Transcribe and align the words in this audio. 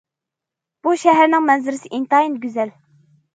بۇ 0.87 0.93
شەھەرنىڭ 1.01 1.43
مەنزىرىسى 1.49 1.93
ئىنتايىن 1.99 2.41
گۈزەل. 2.47 2.73